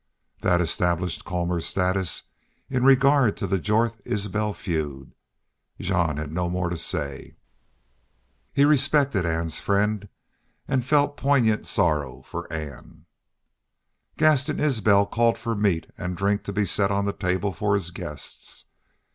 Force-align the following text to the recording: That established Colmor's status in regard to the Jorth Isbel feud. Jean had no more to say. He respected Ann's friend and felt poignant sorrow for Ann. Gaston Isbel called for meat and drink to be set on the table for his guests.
That 0.39 0.61
established 0.61 1.25
Colmor's 1.25 1.67
status 1.67 2.23
in 2.71 2.83
regard 2.83 3.37
to 3.37 3.45
the 3.45 3.59
Jorth 3.59 4.01
Isbel 4.03 4.51
feud. 4.51 5.13
Jean 5.79 6.17
had 6.17 6.33
no 6.33 6.49
more 6.49 6.71
to 6.71 6.75
say. 6.77 7.35
He 8.51 8.65
respected 8.65 9.27
Ann's 9.27 9.59
friend 9.59 10.09
and 10.67 10.83
felt 10.83 11.17
poignant 11.17 11.67
sorrow 11.67 12.23
for 12.23 12.51
Ann. 12.51 13.05
Gaston 14.17 14.59
Isbel 14.59 15.05
called 15.05 15.37
for 15.37 15.53
meat 15.53 15.91
and 15.99 16.17
drink 16.17 16.45
to 16.45 16.51
be 16.51 16.65
set 16.65 16.89
on 16.89 17.05
the 17.05 17.13
table 17.13 17.53
for 17.53 17.75
his 17.75 17.91
guests. 17.91 18.65